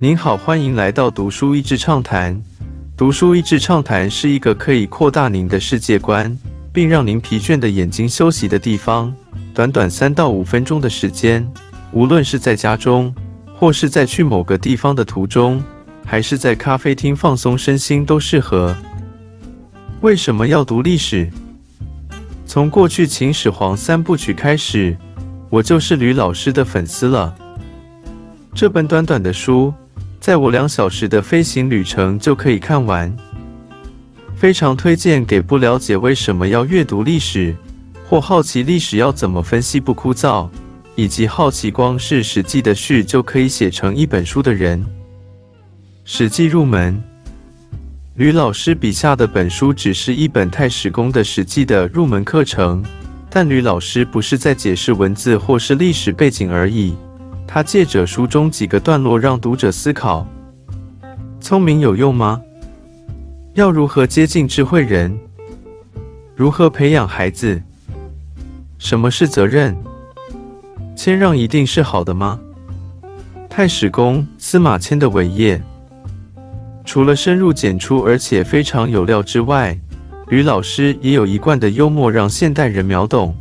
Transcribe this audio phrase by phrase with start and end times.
[0.00, 2.40] 您好，欢迎来到读书益智畅谈。
[2.96, 6.38] 读书益智畅谈是一个可以扩大您的世界观，
[6.72, 9.12] 并让您疲倦的眼睛休息的地方。
[9.52, 11.44] 短短三到五分钟的时间，
[11.90, 13.12] 无论是在家中，
[13.56, 15.60] 或是在去某个地方的途中，
[16.06, 18.76] 还是在咖啡厅放松身心，都适合。
[20.00, 21.28] 为什么要读历史？
[22.46, 24.96] 从过去秦始皇三部曲开始，
[25.50, 27.34] 我就是吕老师的粉丝了。
[28.54, 29.74] 这本短短的书，
[30.28, 33.10] 在我两小时的飞行旅程就可以看完，
[34.36, 37.56] 非常推荐给不了解为什么要阅读历史，
[38.06, 40.46] 或好奇历史要怎么分析不枯燥，
[40.96, 44.78] 以及好奇光是《史记》的序就可以写成一本书的人。
[46.04, 47.02] 《史记》入门。
[48.16, 52.84] 吕老师笔下的本书只是一本太史公的《史记》的入门课程，
[53.30, 56.94] 但吕老师不是在解释文字或是历史背景而已，
[57.50, 60.26] 他借着书中几个段落让读者思考：
[61.40, 62.42] 聪明有用吗？
[63.54, 65.18] 要如何接近智慧人？
[66.36, 67.60] 如何培养孩子？
[68.76, 69.74] 什么是责任？
[70.94, 72.38] 谦让一定是好的吗？
[73.48, 75.60] 太史公司马迁的伟业。
[76.84, 79.76] 除了深入简出，而且非常有料之外，
[80.28, 83.34] 吕老师也有一贯的幽默，让现代人秒懂。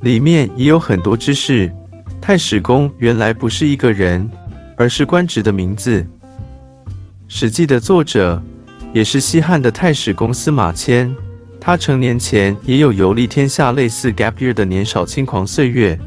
[0.00, 1.72] 里面也有很多知识。
[2.26, 4.26] 太史公原来不是一个人，
[4.78, 6.00] 而是官职的名字。
[7.28, 8.42] 《史记》的作者
[8.94, 11.14] 也是西汉的太史公司马迁。
[11.60, 16.00] 他成年前也有游历天下类似 gap year 的年少轻狂岁月。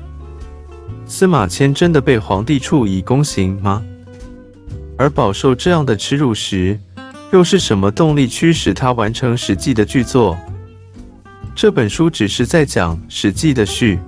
[1.05, 3.83] 司马迁真的被皇帝处以宫刑吗？
[4.97, 6.79] 而饱受这样的耻辱时，
[7.31, 10.35] 又是什么动力驱使他完成《史记》的巨作？
[11.53, 13.99] 这本书只是在讲《史记》的序，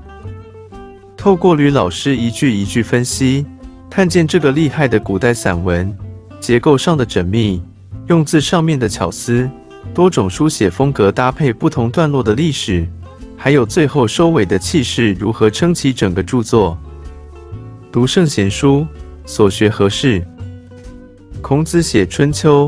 [1.19, 3.45] 透过吕老师一句一句分析，
[3.89, 5.93] 看见这个厉害的古代散文
[6.39, 7.61] 结构上的缜密，
[8.07, 9.49] 用字上面的巧思，
[9.93, 12.87] 多种书写风格搭配不同段落的历史，
[13.35, 16.77] 还有最后收尾的气势，如何撑起整个著作？
[17.91, 18.87] 读圣贤书，
[19.25, 20.25] 所学何事？
[21.41, 22.67] 孔子写《春秋》，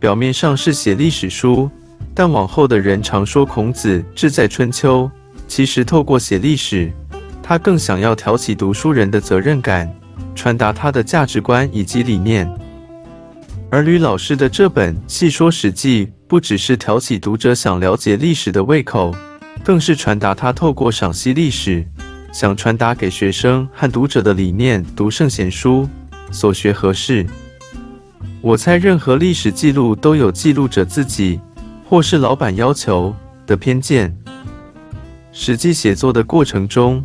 [0.00, 1.70] 表面上是写历史书，
[2.14, 5.10] 但往后的人常说孔子志在春秋。
[5.46, 6.90] 其实透过写历史，
[7.50, 9.92] 他更想要挑起读书人的责任感，
[10.36, 12.48] 传达他的价值观以及理念。
[13.68, 19.12] 而吕老师的这本《细说史记》，不只是挑起读者想了解历史的胃口，
[19.64, 21.84] 更是传达他透过赏析历史，
[22.32, 24.80] 想传达给学生和读者的理念。
[24.94, 25.88] 读圣贤书，
[26.30, 27.26] 所学何事？
[28.40, 31.40] 我猜，任何历史记录都有记录者自己
[31.88, 33.12] 或是老板要求
[33.44, 34.16] 的偏见。
[35.32, 37.02] 实际写作的过程中，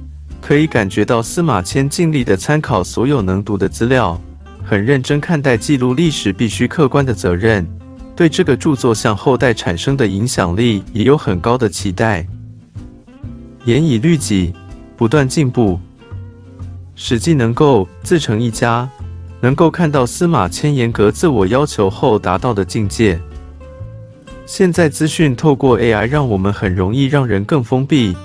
[0.47, 4.21] 可以感觉到司马迁尽力的参考所有能读的资料，
[4.63, 7.67] 很认真看待记录历史必须客观的责任，
[8.15, 12.23] 对这个著作向后代产生的影响力也有很高的期待。
[13.63, 14.53] 严以律己，
[14.95, 15.79] 不断进步，
[16.93, 18.87] 史记能够自成一家。
[19.41, 23.19] 能够看到司马迁严格自我要求后达到的境界。
[24.45, 28.15] 现在资讯透过 AI，让我们很容易让人更封闭，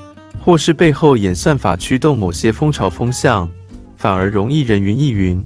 [0.40, 3.48] 或是背后演算法驱动某些风潮风向，
[3.96, 5.44] 反而容易人云亦云。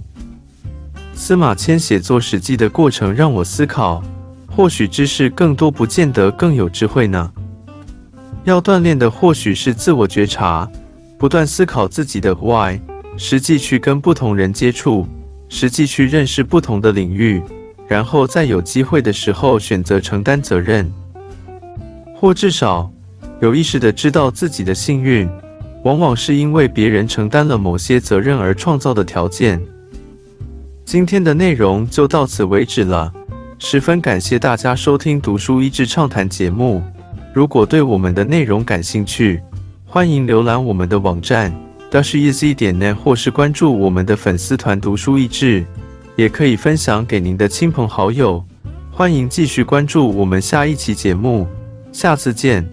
[1.14, 4.02] 司马迁写作史记的过程让我思考，
[4.48, 7.30] 或许知识更多不见得更有智慧呢。
[8.44, 10.68] 要锻炼的或许是自我觉察，
[11.18, 12.78] 不断思考自己的 Why，
[13.16, 15.06] 实际去跟不同人接触。
[15.50, 17.40] 实际去认识不同的领域，
[17.86, 20.90] 然后在有机会的时候选择承担责任，
[22.16, 22.90] 或至少
[23.44, 25.28] 有意识的知道自己的幸运，
[25.82, 29.60] 往往是因为别人承担了某些责任而创造的条件。
[30.86, 33.12] 今天的内容就到此为止了，
[33.58, 36.82] 十分感谢大家收听读书益智畅谈节目。
[37.34, 39.42] 如果对我们的内容感兴趣，
[39.84, 41.54] 欢迎浏览我们的网站。
[41.90, 45.62] 要是 easy 点 net 或是关注我们的粉丝团读书益智，
[46.16, 48.42] 也可以分享给您的亲朋好友。
[48.90, 51.46] 欢迎继续关注我们下一期节目，
[51.92, 52.66] 下次见。